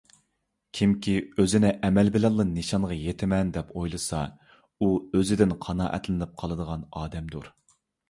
[0.77, 1.13] كىمكى
[1.43, 4.25] ئۆزىنى ئەمەل بىلەنلا نىشانغا يېتىمەن، دەپ ئويلىسا
[4.65, 7.51] ئۇ ئۆزىدىن قانائەتلىنىپ قالىدىغان ئادەمدۇر.